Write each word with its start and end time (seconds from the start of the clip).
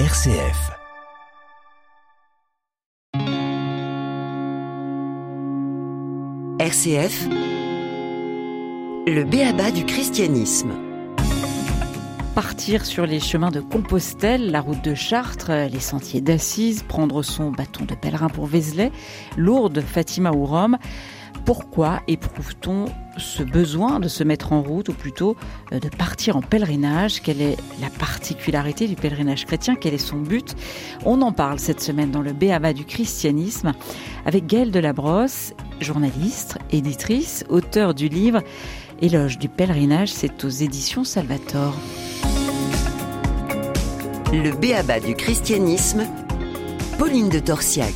RCF. 0.00 0.72
RCF, 6.58 7.28
le 9.06 9.22
béaba 9.22 9.70
du 9.70 9.84
christianisme. 9.86 10.72
Partir 12.34 12.84
sur 12.84 13.06
les 13.06 13.20
chemins 13.20 13.52
de 13.52 13.60
Compostelle, 13.60 14.50
la 14.50 14.60
route 14.60 14.82
de 14.82 14.96
Chartres, 14.96 15.68
les 15.70 15.78
sentiers 15.78 16.20
d'Assise, 16.20 16.82
prendre 16.82 17.22
son 17.22 17.52
bâton 17.52 17.84
de 17.84 17.94
pèlerin 17.94 18.28
pour 18.28 18.46
Vézelay, 18.46 18.90
Lourdes, 19.36 19.80
Fatima 19.80 20.32
ou 20.32 20.44
Rome. 20.44 20.76
Pourquoi 21.44 22.00
éprouve-t-on 22.08 22.86
ce 23.18 23.42
besoin 23.42 24.00
de 24.00 24.08
se 24.08 24.24
mettre 24.24 24.52
en 24.52 24.62
route, 24.62 24.88
ou 24.88 24.92
plutôt 24.94 25.36
euh, 25.72 25.78
de 25.78 25.88
partir 25.88 26.36
en 26.36 26.40
pèlerinage? 26.40 27.20
Quelle 27.20 27.42
est 27.42 27.56
la 27.80 27.90
particularité 27.90 28.88
du 28.88 28.96
pèlerinage 28.96 29.44
chrétien? 29.44 29.74
Quel 29.74 29.94
est 29.94 29.98
son 29.98 30.16
but? 30.16 30.56
On 31.04 31.20
en 31.22 31.32
parle 31.32 31.58
cette 31.58 31.80
semaine 31.80 32.10
dans 32.10 32.22
le 32.22 32.32
Béaba 32.32 32.72
du 32.72 32.84
christianisme 32.84 33.72
avec 34.24 34.46
Gaëlle 34.46 34.70
Delabrosse, 34.70 35.52
journaliste, 35.80 36.56
éditrice, 36.70 37.44
auteur 37.50 37.94
du 37.94 38.08
livre 38.08 38.40
Éloge 39.02 39.38
du 39.38 39.48
pèlerinage, 39.48 40.08
c'est 40.08 40.44
aux 40.44 40.48
éditions 40.48 41.04
Salvator. 41.04 41.74
Le 44.32 44.56
béaba 44.56 45.00
du 45.00 45.14
christianisme, 45.14 46.06
Pauline 46.98 47.28
de 47.28 47.38
Torsiac. 47.40 47.94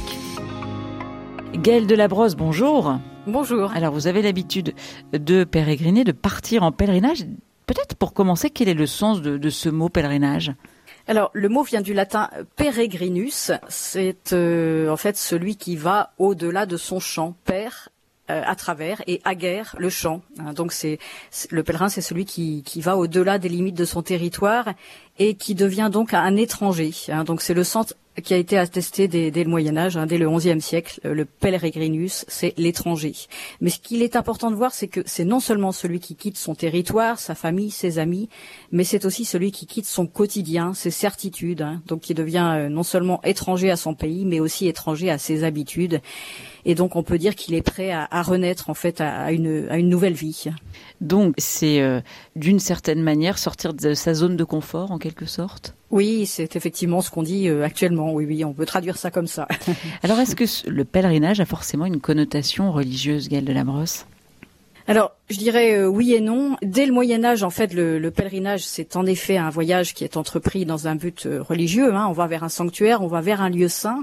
Gaëlle 1.55 1.87
Delabrosse, 1.87 2.35
bonjour. 2.37 2.99
Bonjour. 3.29 3.71
Alors, 3.73 3.93
vous 3.93 4.07
avez 4.07 4.23
l'habitude 4.23 4.73
de 5.13 5.45
pérégriner, 5.45 6.03
de 6.03 6.13
partir 6.13 6.63
en 6.63 6.73
pèlerinage. 6.73 7.27
Peut-être 7.67 7.95
pour 7.95 8.15
commencer, 8.15 8.49
quel 8.49 8.71
est 8.71 8.75
le 8.75 8.87
sens 8.87 9.21
de, 9.21 9.37
de 9.37 9.51
ce 9.51 9.69
mot 9.69 9.91
pèlerinage? 9.91 10.55
Alors, 11.07 11.31
le 11.35 11.51
mot 11.51 11.63
vient 11.63 11.83
du 11.83 11.93
latin 11.93 12.31
peregrinus. 12.57 13.53
C'est 13.69 14.33
euh, 14.33 14.89
en 14.89 14.97
fait 14.97 15.19
celui 15.19 15.57
qui 15.57 15.77
va 15.77 16.15
au-delà 16.17 16.65
de 16.65 16.79
son 16.79 17.01
champ. 17.01 17.37
Père 17.45 17.91
euh, 18.31 18.43
à 18.47 18.55
travers 18.57 19.03
et 19.07 19.21
aguerre 19.25 19.77
le 19.79 19.91
champ. 19.91 20.23
Hein, 20.39 20.55
donc 20.55 20.73
c'est 20.73 20.99
le 21.51 21.63
pèlerin, 21.63 21.91
c'est 21.91 22.01
celui 22.01 22.25
qui, 22.25 22.63
qui 22.63 22.81
va 22.81 22.97
au-delà 22.97 23.39
des 23.39 23.51
limites 23.51 23.77
de 23.77 23.85
son 23.85 24.03
territoire 24.03 24.73
et 25.19 25.35
qui 25.35 25.55
devient 25.55 25.91
donc 25.93 26.15
un 26.15 26.37
étranger. 26.37 26.93
Hein, 27.09 27.25
donc 27.25 27.43
c'est 27.43 27.55
le 27.55 27.65
centre 27.65 27.95
qui 28.23 28.35
a 28.35 28.37
été 28.37 28.59
attesté 28.59 29.09
dès, 29.09 29.31
le 29.31 29.51
Moyen 29.51 29.77
Âge, 29.77 29.97
hein, 29.97 30.07
dès 30.07 30.19
le 30.19 30.29
XIe 30.31 30.61
siècle, 30.61 31.01
le 31.05 31.25
peregrinus, 31.25 32.25
c'est 32.29 32.55
l'étranger. 32.57 33.15
Mais 33.61 33.71
ce 33.71 33.79
qu'il 33.79 34.03
est 34.03 34.17
important 34.17 34.51
de 34.51 34.57
voir, 34.57 34.73
c'est 34.73 34.89
que 34.89 35.01
c'est 35.07 35.25
non 35.25 35.41
seulement 35.41 35.73
celui 35.73 36.01
qui 36.01 36.15
quitte 36.15 36.37
son 36.37 36.55
territoire, 36.55 37.19
sa 37.19 37.35
famille, 37.35 37.71
ses 37.71 37.99
amis, 37.99 38.29
mais 38.73 38.85
c'est 38.85 39.05
aussi 39.05 39.25
celui 39.25 39.53
qui 39.53 39.67
quitte 39.67 39.87
son 39.87 40.07
quotidien, 40.07 40.75
ses 40.75 40.91
certitudes, 40.91 41.63
hein, 41.63 41.83
donc 41.87 42.01
qui 42.01 42.15
devient 42.15 42.53
euh, 42.57 42.69
non 42.69 42.83
seulement 42.83 43.23
étranger 43.25 43.71
à 43.71 43.77
son 43.77 43.95
pays, 43.95 44.25
mais 44.25 44.41
aussi 44.41 44.69
étranger 44.69 45.11
à 45.11 45.19
ses 45.19 45.45
habitudes. 45.45 46.01
Et 46.65 46.75
donc 46.75 46.97
on 46.97 47.03
peut 47.03 47.19
dire 47.19 47.35
qu'il 47.35 47.55
est 47.55 47.63
prêt 47.63 47.91
à, 47.91 48.23
renaître 48.23 48.69
en 48.69 48.75
fait 48.75 49.01
à, 49.01 49.21
à, 49.21 49.33
une, 49.33 49.69
à 49.71 49.79
une 49.79 49.89
nouvelle 49.89 50.13
vie. 50.13 50.45
Donc 51.01 51.35
c'est 51.39 51.81
euh, 51.81 52.01
d'une 52.37 52.61
certaine 52.61 53.03
manière 53.03 53.39
sortir 53.39 53.75
de 53.75 53.95
sa 53.95 54.15
zone 54.15 54.37
de 54.37 54.45
confort 54.45 54.91
en 54.91 54.99
quelque 54.99 55.27
sorte? 55.27 55.78
Oui, 55.91 56.27
c'est 56.27 56.55
effectivement 56.55 57.01
ce 57.01 57.11
qu'on 57.11 57.23
dit 57.23 57.49
euh, 57.49 57.65
actuellement. 57.65 58.13
Oui, 58.13 58.27
oui, 58.27 58.45
on 58.45 58.53
peut 58.53 58.67
traduire 58.67 58.97
ça 58.97 59.11
comme 59.11 59.27
ça. 59.27 59.49
Alors, 60.03 60.19
est-ce 60.21 60.37
que 60.37 60.45
le 60.69 60.85
pèlerinage 60.85 61.41
a 61.41 61.47
forcément 61.47 61.87
une 61.87 62.01
connotation 62.01 62.73
religieuse, 62.73 63.29
Gaëlle 63.29 63.47
de 63.47 63.53
la 63.53 63.65
Brosse? 63.65 64.07
Alors, 64.87 65.13
je 65.29 65.37
dirais 65.37 65.79
euh, 65.79 65.87
oui 65.87 66.15
et 66.15 66.21
non. 66.21 66.57
Dès 66.63 66.87
le 66.87 66.93
Moyen 66.93 67.23
Âge, 67.23 67.43
en 67.43 67.51
fait, 67.51 67.75
le, 67.75 67.99
le 67.99 68.11
pèlerinage, 68.11 68.65
c'est 68.65 68.97
en 68.97 69.05
effet 69.05 69.37
un 69.37 69.51
voyage 69.51 69.93
qui 69.93 70.05
est 70.05 70.17
entrepris 70.17 70.65
dans 70.65 70.89
un 70.89 70.95
but 70.95 71.27
euh, 71.27 71.43
religieux. 71.43 71.95
Hein. 71.95 72.07
On 72.09 72.13
va 72.13 72.27
vers 72.27 72.43
un 72.43 72.49
sanctuaire, 72.49 73.03
on 73.03 73.07
va 73.07 73.21
vers 73.21 73.43
un 73.43 73.51
lieu 73.51 73.69
saint. 73.69 74.01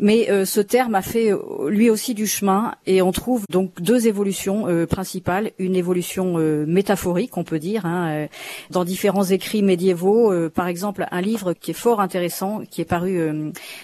Mais 0.00 0.28
euh, 0.28 0.44
ce 0.44 0.60
terme 0.60 0.96
a 0.96 1.02
fait 1.02 1.32
euh, 1.32 1.38
lui 1.68 1.88
aussi 1.88 2.14
du 2.14 2.26
chemin 2.26 2.74
et 2.86 3.00
on 3.00 3.12
trouve 3.12 3.44
donc 3.48 3.70
deux 3.80 4.08
évolutions 4.08 4.66
euh, 4.66 4.86
principales. 4.86 5.52
Une 5.58 5.76
évolution 5.76 6.34
euh, 6.38 6.64
métaphorique, 6.66 7.36
on 7.36 7.44
peut 7.44 7.60
dire, 7.60 7.86
hein, 7.86 8.08
euh, 8.08 8.26
dans 8.70 8.84
différents 8.84 9.24
écrits 9.24 9.62
médiévaux. 9.62 10.32
par 10.50 10.66
exemple, 10.66 11.06
un 11.10 11.20
livre 11.20 11.52
qui 11.52 11.70
est 11.70 11.74
fort 11.74 12.00
intéressant, 12.00 12.62
qui 12.70 12.80
est 12.80 12.84
paru 12.84 13.20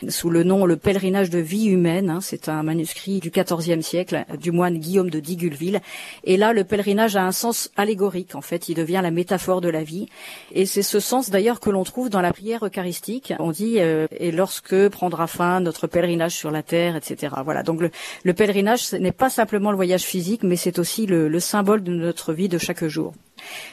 sous 0.09 0.31
le 0.31 0.43
nom 0.43 0.66
Le 0.66 0.76
pèlerinage 0.76 1.31
de 1.31 1.38
vie 1.38 1.66
humaine. 1.66 2.10
Hein, 2.10 2.19
C'est 2.20 2.49
un 2.49 2.62
manuscrit 2.62 3.20
du 3.20 3.31
XIVe 3.31 3.82
siècle 3.82 4.25
du 4.38 4.50
moine 4.50 4.78
Guillaume 4.78 5.10
de 5.10 5.20
Digulville. 5.20 5.81
Et 6.25 6.37
là, 6.37 6.53
le 6.53 6.65
pèlerinage 6.65 7.16
a 7.16 7.25
un 7.25 7.32
sens 7.32 7.70
allégorique. 7.76 8.34
En 8.34 8.41
fait, 8.41 8.69
il 8.69 8.75
devient 8.75 9.00
la 9.03 9.10
métaphore 9.10 9.60
de 9.60 9.69
la 9.69 9.84
vie. 9.84 10.09
Et 10.53 10.66
c'est 10.66 10.82
ce 10.82 10.99
sens 10.99 11.31
d'ailleurs 11.31 11.60
que 11.60 11.70
l'on 11.70 11.84
trouve 11.84 12.10
dans 12.10 12.20
la 12.20 12.32
prière 12.32 12.65
eucharistique. 12.65 13.32
On 13.38 13.53
dit 13.53 13.78
et 13.78 14.32
lorsque 14.32 14.88
prendra 14.88 15.26
fin 15.26 15.60
notre 15.60 15.87
pèlerinage 15.87 16.00
pèlerinage 16.00 16.34
sur 16.34 16.50
la 16.50 16.62
terre, 16.62 16.97
etc. 16.97 17.34
Voilà. 17.44 17.62
Donc 17.62 17.81
le, 17.81 17.91
le 18.25 18.34
pèlerinage, 18.34 18.84
ce 18.84 18.97
n'est 18.97 19.12
pas 19.12 19.31
simplement 19.31 19.71
le 19.71 19.77
voyage 19.77 20.03
physique, 20.03 20.43
mais 20.43 20.56
c'est 20.56 20.78
aussi 20.78 21.06
le, 21.06 21.28
le 21.28 21.41
symbole 21.41 21.83
de 21.83 21.93
notre 21.93 22.33
vie 22.33 22.49
de 22.49 22.59
chaque 22.59 22.84
jour. 22.87 23.12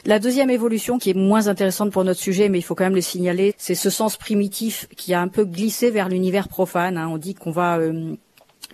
La 0.06 0.20
deuxième 0.20 0.50
évolution, 0.50 0.98
qui 0.98 1.10
est 1.10 1.14
moins 1.14 1.48
intéressante 1.48 1.92
pour 1.92 2.04
notre 2.04 2.20
sujet, 2.20 2.50
mais 2.50 2.60
il 2.60 2.62
faut 2.62 2.76
quand 2.76 2.86
même 2.86 2.96
le 2.96 3.02
signaler, 3.02 3.54
c'est 3.58 3.76
ce 3.76 3.90
sens 3.90 4.18
primitif 4.18 4.88
qui 4.96 5.14
a 5.14 5.22
un 5.22 5.28
peu 5.28 5.46
glissé 5.46 5.92
vers 5.92 6.10
l'univers 6.10 6.48
profane. 6.48 6.98
Hein. 6.98 7.10
On 7.12 7.18
dit 7.18 7.34
qu'on 7.34 7.52
va 7.52 7.78
euh, 7.78 8.16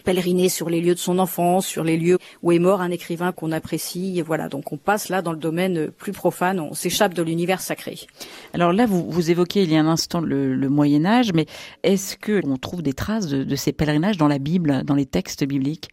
pèleriner 0.03 0.49
sur 0.49 0.69
les 0.69 0.81
lieux 0.81 0.95
de 0.95 0.99
son 0.99 1.19
enfance, 1.19 1.65
sur 1.65 1.83
les 1.83 1.97
lieux 1.97 2.17
où 2.41 2.51
est 2.51 2.59
mort 2.59 2.81
un 2.81 2.91
écrivain 2.91 3.31
qu'on 3.31 3.51
apprécie. 3.51 4.17
Et 4.17 4.21
voilà, 4.21 4.49
donc 4.49 4.71
on 4.71 4.77
passe 4.77 5.09
là 5.09 5.21
dans 5.21 5.31
le 5.31 5.37
domaine 5.37 5.89
plus 5.89 6.11
profane, 6.11 6.59
on 6.59 6.73
s'échappe 6.73 7.13
de 7.13 7.21
l'univers 7.21 7.61
sacré. 7.61 7.99
Alors 8.53 8.73
là, 8.73 8.85
vous, 8.85 9.09
vous 9.09 9.31
évoquez 9.31 9.63
il 9.63 9.71
y 9.71 9.75
a 9.75 9.79
un 9.79 9.87
instant 9.87 10.21
le, 10.21 10.55
le 10.55 10.69
Moyen 10.69 11.05
Âge, 11.05 11.33
mais 11.33 11.45
est-ce 11.83 12.17
que 12.17 12.41
on 12.45 12.57
trouve 12.57 12.81
des 12.81 12.93
traces 12.93 13.27
de, 13.27 13.43
de 13.43 13.55
ces 13.55 13.71
pèlerinages 13.71 14.17
dans 14.17 14.27
la 14.27 14.39
Bible, 14.39 14.83
dans 14.83 14.95
les 14.95 15.05
textes 15.05 15.43
bibliques? 15.43 15.89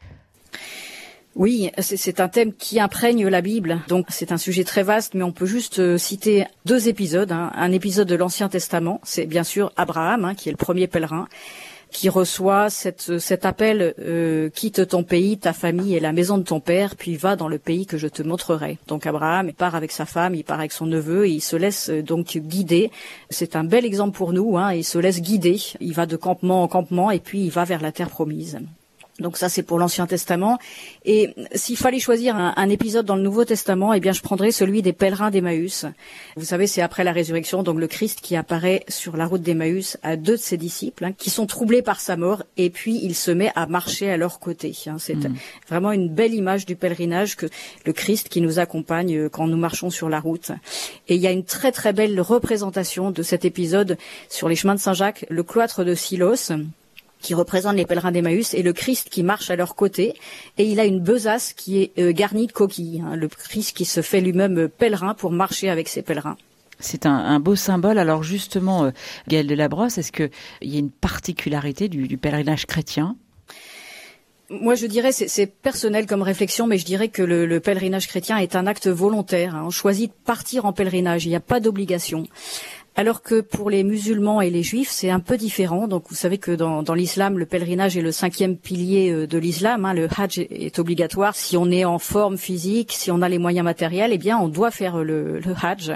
Oui, 1.37 1.71
c'est 1.78 2.19
un 2.19 2.28
thème 2.28 2.53
qui 2.53 2.81
imprègne 2.81 3.28
la 3.28 3.41
Bible, 3.41 3.81
donc 3.87 4.06
c'est 4.09 4.33
un 4.33 4.37
sujet 4.37 4.65
très 4.65 4.83
vaste, 4.83 5.15
mais 5.15 5.22
on 5.22 5.31
peut 5.31 5.47
juste 5.47 5.78
euh, 5.78 5.97
citer 5.97 6.44
deux 6.65 6.89
épisodes. 6.89 7.31
Hein. 7.31 7.53
Un 7.55 7.71
épisode 7.71 8.09
de 8.09 8.16
l'Ancien 8.16 8.49
Testament, 8.49 9.00
c'est 9.05 9.27
bien 9.27 9.44
sûr 9.44 9.72
Abraham, 9.77 10.25
hein, 10.25 10.34
qui 10.34 10.49
est 10.49 10.53
le 10.53 10.59
premier 10.59 10.89
pèlerin, 10.89 11.28
qui 11.93 12.09
reçoit 12.09 12.71
cet 12.71 13.45
appel 13.45 13.95
euh, 13.99 14.49
quitte 14.51 14.89
ton 14.89 15.03
pays, 15.03 15.39
ta 15.39 15.53
famille 15.53 15.95
et 15.95 16.01
la 16.01 16.12
maison 16.12 16.39
de 16.39 16.43
ton 16.43 16.61
père, 16.61 16.97
puis 16.97 17.17
va 17.17 17.37
dans 17.37 17.49
le 17.49 17.59
pays 17.59 17.87
que 17.87 17.99
je 17.99 18.09
te 18.09 18.23
montrerai. 18.23 18.78
Donc 18.87 19.06
Abraham 19.06 19.53
part 19.53 19.75
avec 19.75 19.93
sa 19.93 20.06
femme, 20.06 20.34
il 20.34 20.45
part 20.45 20.61
avec 20.61 20.73
son 20.73 20.87
neveu, 20.87 21.27
et 21.27 21.31
il 21.31 21.41
se 21.41 21.56
laisse 21.56 21.91
euh, 21.91 22.03
donc 22.03 22.37
guider. 22.37 22.91
C'est 23.31 23.56
un 23.56 23.65
bel 23.65 23.84
exemple 23.84 24.17
pour 24.17 24.33
nous. 24.33 24.56
Hein, 24.56 24.75
il 24.75 24.84
se 24.84 24.99
laisse 24.99 25.21
guider. 25.21 25.61
Il 25.81 25.95
va 25.95 26.06
de 26.06 26.17
campement 26.17 26.62
en 26.62 26.69
campement 26.69 27.11
et 27.11 27.21
puis 27.21 27.45
il 27.45 27.51
va 27.51 27.65
vers 27.65 27.83
la 27.83 27.93
terre 27.93 28.11
promise. 28.11 28.59
Donc 29.20 29.36
ça 29.36 29.48
c'est 29.48 29.62
pour 29.62 29.78
l'Ancien 29.78 30.06
Testament. 30.06 30.58
Et 31.04 31.34
s'il 31.54 31.76
fallait 31.76 32.00
choisir 32.00 32.36
un, 32.36 32.54
un, 32.56 32.69
épisode 32.70 33.06
dans 33.06 33.16
le 33.16 33.22
Nouveau 33.22 33.44
Testament, 33.44 33.92
eh 33.92 34.00
bien 34.00 34.12
je 34.12 34.22
prendrais 34.22 34.50
celui 34.50 34.82
des 34.82 34.92
pèlerins 34.92 35.31
d'Emmaüs. 35.31 35.86
Vous 36.36 36.44
savez, 36.44 36.66
c'est 36.66 36.82
après 36.82 37.04
la 37.04 37.12
résurrection, 37.12 37.62
donc 37.62 37.78
le 37.78 37.86
Christ 37.86 38.20
qui 38.20 38.36
apparaît 38.36 38.84
sur 38.88 39.16
la 39.16 39.26
route 39.26 39.42
d'Emmaüs 39.42 39.97
à 40.03 40.16
deux 40.16 40.32
de 40.32 40.36
ses 40.36 40.56
disciples, 40.56 41.04
hein, 41.04 41.12
qui 41.16 41.30
sont 41.30 41.47
troublés 41.47 41.82
par 41.82 42.00
sa 42.00 42.16
mort, 42.16 42.42
et 42.56 42.70
puis 42.70 42.98
il 43.03 43.14
se 43.14 43.30
met 43.30 43.53
à 43.54 43.66
marcher 43.66 44.10
à 44.10 44.16
leur 44.16 44.38
côté. 44.41 44.76
Hein. 44.86 44.97
C'est 44.98 45.14
mmh. 45.14 45.34
vraiment 45.69 45.92
une 45.92 46.09
belle 46.09 46.34
image 46.34 46.66
du 46.66 46.76
pèlerinage 46.76 47.36
que 47.36 47.47
le 47.84 47.92
Christ 47.92 48.28
qui 48.28 48.41
nous 48.41 48.59
accompagne 48.59 49.16
euh, 49.16 49.28
quand 49.28 49.47
nous 49.47 49.56
marchons 49.56 49.91
sur 49.91 50.09
la 50.09 50.20
route. 50.20 50.53
Et 51.09 51.14
il 51.16 51.20
y 51.20 51.26
a 51.26 51.32
une 51.32 51.44
très 51.44 51.72
très 51.72 51.92
belle 51.92 52.20
représentation 52.20 53.10
de 53.10 53.22
cet 53.22 53.44
épisode 53.44 53.98
sur 54.28 54.48
les 54.48 54.56
chemins 54.56 54.75
de 54.75 54.80
Saint-Jacques, 54.80 55.26
le 55.28 55.42
cloître 55.42 55.84
de 55.84 55.94
Silos 55.94 56.53
qui 57.20 57.34
représente 57.34 57.76
les 57.76 57.86
pèlerins 57.86 58.12
d'Emmaüs, 58.12 58.54
et 58.54 58.62
le 58.62 58.72
Christ 58.72 59.08
qui 59.10 59.22
marche 59.22 59.50
à 59.50 59.56
leur 59.56 59.75
côté. 59.75 60.14
Et 60.58 60.64
il 60.64 60.81
a 60.81 60.84
une 60.84 61.00
besace 61.00 61.53
qui 61.53 61.82
est 61.82 61.98
euh, 61.98 62.12
garnie 62.12 62.47
de 62.47 62.53
coquilles. 62.53 63.03
Hein, 63.06 63.16
le 63.16 63.28
Christ 63.28 63.76
qui 63.76 63.84
se 63.84 64.03
fait 64.03 64.20
lui-même 64.20 64.58
euh, 64.58 64.69
pèlerin 64.69 65.14
pour 65.14 65.30
marcher 65.30 65.69
avec 65.70 65.88
ses 65.88 66.03
pèlerins. 66.03 66.36
C'est 66.78 67.04
un, 67.04 67.14
un, 67.14 67.41
beau 67.41 67.56
symbole. 67.56 67.98
Alors 67.98 68.22
justement, 68.22 68.84
euh, 68.84 68.91
Gaël 69.28 69.47
de 69.47 69.54
Labrosse, 69.54 69.98
est-ce 69.98 70.12
qu'il 70.12 70.30
y 70.62 70.77
a 70.77 70.78
une 70.78 70.91
particularité 70.91 71.89
du, 71.89 72.09
du 72.09 72.16
pèlerinage 72.16 72.66
chrétien? 72.66 73.16
Moi, 74.53 74.74
je 74.74 74.86
dirais, 74.86 75.12
c'est 75.12 75.47
personnel 75.47 76.06
comme 76.06 76.22
réflexion, 76.22 76.66
mais 76.66 76.77
je 76.77 76.84
dirais 76.84 77.06
que 77.06 77.22
le, 77.22 77.47
le 77.47 77.60
pèlerinage 77.60 78.09
chrétien 78.09 78.36
est 78.36 78.56
un 78.56 78.66
acte 78.66 78.89
volontaire. 78.89 79.54
Hein. 79.54 79.62
On 79.66 79.71
choisit 79.71 80.10
de 80.10 80.16
partir 80.24 80.65
en 80.65 80.72
pèlerinage, 80.72 81.24
il 81.24 81.28
n'y 81.28 81.36
a 81.36 81.41
pas 81.41 81.60
d'obligation. 81.60 82.27
Alors 83.00 83.22
que 83.22 83.41
pour 83.41 83.70
les 83.70 83.82
musulmans 83.82 84.42
et 84.42 84.50
les 84.50 84.62
juifs, 84.62 84.91
c'est 84.91 85.08
un 85.08 85.20
peu 85.20 85.38
différent. 85.38 85.88
Donc, 85.88 86.04
vous 86.10 86.14
savez 86.14 86.36
que 86.36 86.50
dans, 86.50 86.82
l'islam, 86.92 87.38
le 87.38 87.47
pèlerinage 87.47 87.97
est 87.97 88.02
le 88.02 88.12
cinquième 88.12 88.58
pilier 88.58 89.10
euh, 89.10 89.26
de 89.26 89.38
l'islam. 89.38 89.86
Hein. 89.86 89.94
Le 89.94 90.06
hajj 90.14 90.41
est 90.50 90.78
obligatoire. 90.78 91.34
Si 91.34 91.56
on 91.56 91.70
est 91.70 91.86
en 91.86 91.98
forme 91.98 92.36
physique, 92.36 92.92
si 92.92 93.10
on 93.10 93.22
a 93.22 93.30
les 93.30 93.38
moyens 93.38 93.64
matériels, 93.64 94.10
eh 94.12 94.18
bien, 94.18 94.38
on 94.38 94.48
doit 94.48 94.70
faire 94.70 94.98
le, 94.98 95.38
le 95.38 95.54
hajj. 95.62 95.92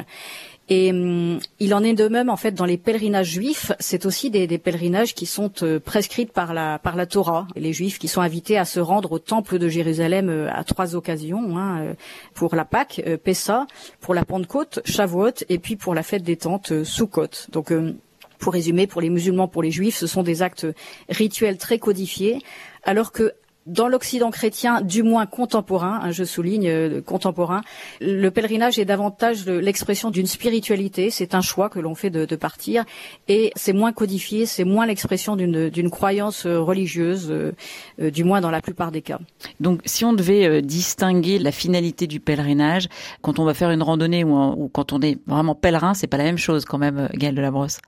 Et 0.71 0.91
hum, 0.93 1.41
il 1.61 1.75
en 1.75 1.83
est 1.83 1.93
de 1.93 2.09
même 2.09 2.31
en 2.31 2.37
fait 2.37 2.53
dans 2.53 2.65
les 2.65 2.79
pèlerinages 2.79 3.29
juifs. 3.29 3.73
C'est 3.81 4.07
aussi 4.07 4.31
des, 4.31 4.47
des, 4.47 4.59
pèlerinages 4.59 5.15
qui 5.15 5.27
sont 5.27 5.53
euh, 5.63 5.79
prescrits 5.79 6.25
par 6.27 6.55
la 6.55 6.79
par 6.79 6.97
la 6.97 7.07
Torah. 7.07 7.47
Les 7.55 7.73
Juifs 7.73 7.99
qui 7.99 8.09
sont 8.09 8.23
invités 8.23 8.57
à 8.57 8.65
se 8.65 8.81
rendre 8.81 9.13
au 9.13 9.19
temple 9.19 9.59
de 9.59 9.69
Jérusalem 9.69 10.31
euh, 10.31 10.51
à 10.51 10.65
trois 10.65 10.97
occasions 10.97 11.59
hein, 11.59 11.81
euh, 11.81 11.95
pour 12.33 12.55
la 12.55 12.65
Pâque, 12.65 13.03
Pessa, 13.23 13.67
pour 14.01 14.15
la 14.15 14.25
Pentecôte, 14.25 14.81
Shavuot, 14.87 15.45
et 15.51 15.59
puis 15.59 15.77
pour 15.77 15.95
la 15.95 16.03
fête 16.03 16.23
des 16.23 16.37
tentes, 16.37 16.83
Sukkot. 16.83 17.51
Donc 17.53 17.71
hum, 17.71 17.97
Pour 18.39 18.55
résumer, 18.55 18.87
pour 18.87 19.03
les 19.03 19.11
musulmans, 19.11 19.49
pour 19.49 19.63
les 19.63 19.71
juifs, 19.71 19.97
ce 19.97 20.07
sont 20.07 20.23
des 20.23 20.41
actes 20.41 20.67
rituels 21.11 21.59
très 21.59 21.79
codifiés, 21.79 22.39
alors 22.85 23.13
que 23.13 23.35
dans 23.67 23.89
l'Occident 23.89 24.31
chrétien, 24.31 24.81
du 24.81 25.03
moins 25.03 25.27
contemporain, 25.27 26.01
hein, 26.03 26.11
je 26.11 26.25
souligne 26.25 26.69
euh, 26.69 27.01
contemporain, 27.01 27.63
le 28.01 28.29
pèlerinage 28.31 28.79
est 28.79 28.85
davantage 28.85 29.47
l'expression 29.47 30.11
d'une 30.11 30.27
spiritualité. 30.27 31.11
C'est 31.11 31.35
un 31.35 31.41
choix 31.41 31.69
que 31.69 31.81
l'on 31.81 31.95
fait 31.95 32.11
de, 32.11 32.25
de, 32.25 32.37
partir, 32.37 32.85
et 33.29 33.53
c'est 33.57 33.73
moins 33.73 33.93
codifié, 33.93 34.47
c'est 34.47 34.65
moins 34.65 34.87
l'expression 34.87 35.37
d'une 35.37 35.91
croyance 35.91 36.47
euh, 36.47 36.61
religieuse, 36.61 37.29
euh, 37.31 37.53
euh, 38.01 38.11
du 38.11 38.25
moins 38.25 38.41
dans 38.41 38.51
la 38.51 38.61
plupart 38.61 38.91
des 38.91 39.03
cas. 39.03 39.19
Donc, 39.61 39.81
si 39.85 40.05
on 40.05 40.13
devait 40.13 40.63
distinguer 40.63 41.39
la 41.39 41.53
finalité 41.53 42.07
du 42.07 42.21
pèlerinage, 42.21 42.89
quand 43.23 43.39
on 43.39 43.45
va 43.45 43.55
faire 43.55 43.71
une 43.71 43.83
randonnée 43.83 44.25
ou, 44.25 44.37
ou 44.37 44.69
quand 44.69 44.93
on 44.93 45.01
est 45.01 45.19
vraiment 45.27 45.55
pèlerin, 45.55 45.95
c'est 45.95 46.07
pas 46.07 46.17
la 46.17 46.25
même 46.25 46.39
chose 46.39 46.65
quand 46.65 46.79
même, 46.79 47.09
Gaël 47.15 47.35
de 47.35 47.41
la 47.41 47.51
Brosse. 47.51 47.79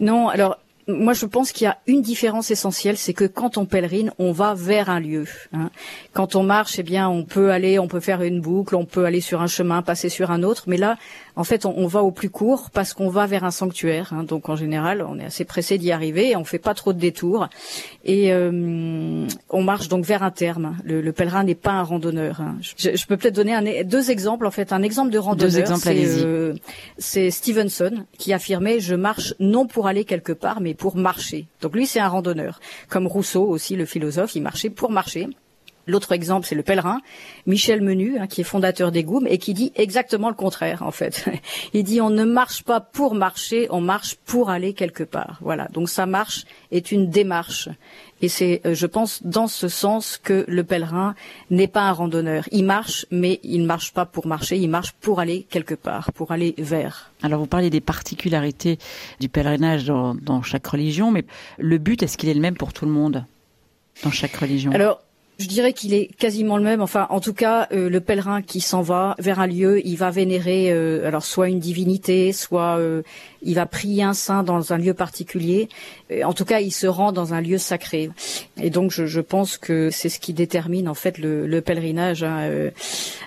Non, 0.00 0.28
alors 0.28 0.58
moi, 0.88 1.12
je 1.12 1.26
pense 1.26 1.52
qu'il 1.52 1.64
y 1.64 1.68
a 1.68 1.78
une 1.86 2.02
différence 2.02 2.50
essentielle, 2.50 2.96
c'est 2.96 3.14
que 3.14 3.24
quand 3.24 3.56
on 3.56 3.66
pèlerine, 3.66 4.12
on 4.18 4.32
va 4.32 4.54
vers 4.54 4.90
un 4.90 5.00
lieu. 5.00 5.26
Hein. 5.52 5.70
Quand 6.12 6.34
on 6.34 6.42
marche, 6.42 6.78
eh 6.78 6.82
bien, 6.82 7.08
on 7.08 7.24
peut 7.24 7.52
aller, 7.52 7.78
on 7.78 7.86
peut 7.86 8.00
faire 8.00 8.22
une 8.22 8.40
boucle, 8.40 8.74
on 8.74 8.84
peut 8.84 9.04
aller 9.04 9.20
sur 9.20 9.42
un 9.42 9.46
chemin, 9.46 9.82
passer 9.82 10.08
sur 10.08 10.30
un 10.30 10.42
autre, 10.42 10.64
mais 10.66 10.76
là, 10.76 10.96
en 11.36 11.44
fait, 11.44 11.64
on, 11.66 11.74
on 11.76 11.86
va 11.86 12.02
au 12.02 12.10
plus 12.10 12.30
court 12.30 12.70
parce 12.72 12.94
qu'on 12.94 13.08
va 13.08 13.26
vers 13.26 13.44
un 13.44 13.50
sanctuaire. 13.50 14.12
Hein. 14.12 14.24
Donc, 14.24 14.48
en 14.48 14.56
général, 14.56 15.04
on 15.08 15.18
est 15.18 15.24
assez 15.24 15.44
pressé 15.44 15.78
d'y 15.78 15.92
arriver, 15.92 16.30
et 16.30 16.36
on 16.36 16.44
fait 16.44 16.58
pas 16.58 16.74
trop 16.74 16.92
de 16.92 16.98
détours, 16.98 17.48
et 18.04 18.32
euh, 18.32 19.26
on 19.50 19.62
marche 19.62 19.88
donc 19.88 20.04
vers 20.04 20.22
un 20.22 20.30
terme. 20.30 20.76
Le, 20.84 21.00
le 21.00 21.12
pèlerin 21.12 21.44
n'est 21.44 21.54
pas 21.54 21.72
un 21.72 21.82
randonneur. 21.82 22.40
Hein. 22.40 22.56
Je, 22.76 22.96
je, 22.96 23.06
peux 23.06 23.16
peut-être 23.16 23.34
donner 23.34 23.54
un, 23.54 23.84
deux 23.84 24.10
exemples. 24.10 24.46
En 24.46 24.50
fait, 24.50 24.72
un 24.72 24.82
exemple 24.82 25.10
de 25.10 25.18
randonneur, 25.18 25.76
c'est 25.78 26.24
euh, 26.24 26.54
Stevenson 26.98 28.04
qui 28.18 28.32
affirmait 28.32 28.80
:«Je 28.80 28.94
marche 28.94 29.34
non 29.40 29.66
pour 29.66 29.86
aller 29.86 30.04
quelque 30.04 30.32
part, 30.32 30.60
mais 30.60 30.74
pour 30.74 30.96
marcher. 30.96 31.46
Donc 31.60 31.74
lui, 31.74 31.86
c'est 31.86 32.00
un 32.00 32.08
randonneur. 32.08 32.60
Comme 32.88 33.06
Rousseau 33.06 33.44
aussi, 33.44 33.76
le 33.76 33.86
philosophe, 33.86 34.34
il 34.34 34.42
marchait 34.42 34.70
pour 34.70 34.90
marcher. 34.90 35.28
L'autre 35.86 36.12
exemple, 36.12 36.46
c'est 36.46 36.54
le 36.54 36.62
pèlerin, 36.62 37.00
Michel 37.46 37.80
Menu, 37.80 38.18
hein, 38.18 38.26
qui 38.26 38.40
est 38.40 38.44
fondateur 38.44 38.92
des 38.92 39.02
Goumes 39.02 39.26
et 39.26 39.38
qui 39.38 39.52
dit 39.52 39.72
exactement 39.74 40.28
le 40.28 40.34
contraire, 40.34 40.82
en 40.82 40.92
fait. 40.92 41.24
Il 41.72 41.84
dit 41.84 42.00
on 42.00 42.10
ne 42.10 42.24
marche 42.24 42.62
pas 42.62 42.80
pour 42.80 43.14
marcher, 43.14 43.66
on 43.70 43.80
marche 43.80 44.16
pour 44.24 44.50
aller 44.50 44.74
quelque 44.74 45.02
part. 45.02 45.38
Voilà. 45.40 45.68
Donc 45.72 45.88
sa 45.88 46.06
marche 46.06 46.44
est 46.70 46.92
une 46.92 47.10
démarche. 47.10 47.68
Et 48.20 48.28
c'est, 48.28 48.60
euh, 48.64 48.74
je 48.74 48.86
pense, 48.86 49.24
dans 49.24 49.48
ce 49.48 49.66
sens 49.66 50.16
que 50.16 50.44
le 50.46 50.62
pèlerin 50.62 51.16
n'est 51.50 51.66
pas 51.66 51.82
un 51.82 51.92
randonneur. 51.92 52.44
Il 52.52 52.64
marche, 52.64 53.04
mais 53.10 53.40
il 53.42 53.62
ne 53.62 53.66
marche 53.66 53.92
pas 53.92 54.06
pour 54.06 54.28
marcher, 54.28 54.56
il 54.56 54.68
marche 54.68 54.92
pour 54.92 55.18
aller 55.18 55.44
quelque 55.50 55.74
part, 55.74 56.12
pour 56.12 56.30
aller 56.30 56.54
vers. 56.58 57.10
Alors 57.22 57.40
vous 57.40 57.46
parlez 57.46 57.70
des 57.70 57.80
particularités 57.80 58.78
du 59.18 59.28
pèlerinage 59.28 59.84
dans, 59.84 60.14
dans 60.14 60.42
chaque 60.42 60.66
religion, 60.66 61.10
mais 61.10 61.24
le 61.58 61.78
but, 61.78 62.04
est-ce 62.04 62.16
qu'il 62.16 62.28
est 62.28 62.34
le 62.34 62.40
même 62.40 62.56
pour 62.56 62.72
tout 62.72 62.84
le 62.84 62.92
monde 62.92 63.24
dans 64.04 64.12
chaque 64.12 64.36
religion? 64.36 64.70
Alors, 64.70 65.00
je 65.42 65.48
dirais 65.48 65.72
qu'il 65.72 65.92
est 65.92 66.06
quasiment 66.06 66.56
le 66.56 66.62
même. 66.62 66.80
Enfin, 66.80 67.06
en 67.10 67.20
tout 67.20 67.34
cas, 67.34 67.66
euh, 67.72 67.90
le 67.90 68.00
pèlerin 68.00 68.42
qui 68.42 68.60
s'en 68.60 68.80
va 68.80 69.16
vers 69.18 69.40
un 69.40 69.48
lieu, 69.48 69.84
il 69.84 69.96
va 69.96 70.10
vénérer 70.10 70.70
euh, 70.70 71.06
alors 71.06 71.24
soit 71.24 71.48
une 71.48 71.58
divinité, 71.58 72.32
soit 72.32 72.78
euh, 72.78 73.02
il 73.42 73.56
va 73.56 73.66
prier 73.66 74.04
un 74.04 74.14
saint 74.14 74.44
dans 74.44 74.72
un 74.72 74.78
lieu 74.78 74.94
particulier. 74.94 75.68
En 76.24 76.32
tout 76.32 76.44
cas, 76.44 76.60
il 76.60 76.70
se 76.70 76.86
rend 76.86 77.10
dans 77.10 77.34
un 77.34 77.40
lieu 77.40 77.58
sacré. 77.58 78.10
Et 78.60 78.70
donc, 78.70 78.92
je, 78.92 79.20
pense 79.20 79.56
que 79.56 79.90
c'est 79.90 80.08
ce 80.08 80.20
qui 80.20 80.32
détermine 80.32 80.88
en 80.88 80.94
fait 80.94 81.18
le, 81.18 81.46
le 81.46 81.60
pèlerinage. 81.60 82.22
Hein. 82.22 82.70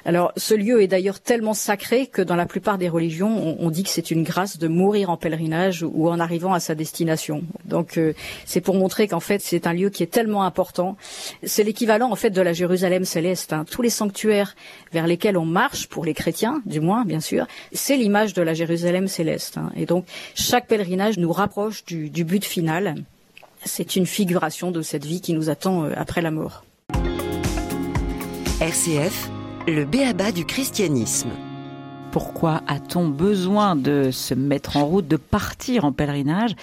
Alors, 0.05 0.31
ce 0.37 0.53
lieu 0.53 0.81
est 0.81 0.87
d'ailleurs 0.87 1.19
tellement 1.19 1.55
sacré 1.55 2.07
que 2.07 2.21
dans 2.21 2.35
la 2.35 2.45
plupart 2.45 2.77
des 2.77 2.87
religions, 2.87 3.57
on, 3.59 3.65
on 3.65 3.69
dit 3.71 3.83
que 3.83 3.89
c'est 3.89 4.11
une 4.11 4.23
grâce 4.23 4.57
de 4.57 4.67
mourir 4.67 5.09
en 5.09 5.17
pèlerinage 5.17 5.83
ou 5.83 6.09
en 6.09 6.19
arrivant 6.19 6.53
à 6.53 6.59
sa 6.59 6.75
destination. 6.75 7.43
Donc, 7.65 7.99
c'est 8.45 8.61
pour 8.61 8.75
montrer 8.75 9.07
qu'en 9.07 9.19
fait, 9.19 9.41
c'est 9.41 9.67
un 9.67 9.73
lieu 9.73 9.89
qui 9.89 10.03
est 10.03 10.11
tellement 10.11 10.43
important. 10.43 10.95
C'est 11.43 11.63
l'équivalent 11.63 12.04
en 12.11 12.15
fait 12.15 12.29
de 12.29 12.41
la 12.41 12.53
Jérusalem 12.53 13.05
céleste. 13.05 13.53
Hein. 13.53 13.65
Tous 13.69 13.81
les 13.81 13.89
sanctuaires 13.89 14.55
vers 14.91 15.07
lesquels 15.07 15.37
on 15.37 15.45
marche, 15.45 15.87
pour 15.87 16.05
les 16.05 16.13
chrétiens 16.13 16.61
du 16.65 16.79
moins 16.79 17.05
bien 17.05 17.19
sûr, 17.19 17.47
c'est 17.73 17.97
l'image 17.97 18.33
de 18.33 18.41
la 18.41 18.53
Jérusalem 18.53 19.07
céleste. 19.07 19.57
Hein. 19.57 19.71
Et 19.75 19.85
donc 19.85 20.05
chaque 20.35 20.67
pèlerinage 20.67 21.17
nous 21.17 21.31
rapproche 21.31 21.85
du, 21.85 22.09
du 22.09 22.23
but 22.23 22.43
final. 22.43 22.95
C'est 23.63 23.95
une 23.95 24.05
figuration 24.05 24.71
de 24.71 24.81
cette 24.81 25.05
vie 25.05 25.21
qui 25.21 25.33
nous 25.33 25.49
attend 25.49 25.85
euh, 25.85 25.93
après 25.95 26.21
la 26.21 26.31
mort. 26.31 26.63
RCF, 28.61 29.29
le 29.67 29.85
béaba 29.85 30.31
du 30.31 30.45
christianisme. 30.45 31.29
Pourquoi 32.15 32.63
a-t-on 32.67 33.09
besoin 33.09 33.75
de 33.75 34.09
se 34.09 34.33
mettre 34.33 34.77
en 34.77 34.85
route, 34.85 35.05
de 35.05 35.17
partir 35.17 35.83
en 35.83 35.91
pèlerinage? 35.91 36.55